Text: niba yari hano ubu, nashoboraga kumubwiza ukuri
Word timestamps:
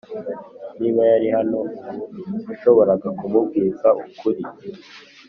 niba 0.79 1.01
yari 1.11 1.27
hano 1.35 1.59
ubu, 1.77 2.01
nashoboraga 2.45 3.07
kumubwiza 3.19 3.87
ukuri 4.07 4.41